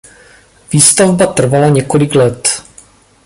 [0.71, 2.63] Výstavba trvala několik let.